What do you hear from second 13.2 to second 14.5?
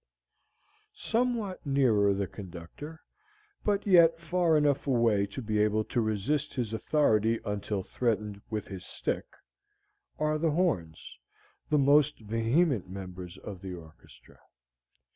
of the orchestra.